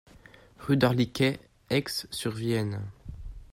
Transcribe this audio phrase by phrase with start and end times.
[0.57, 1.39] Rue d'Arliquet,
[1.69, 2.87] Aixe-sur-Vienne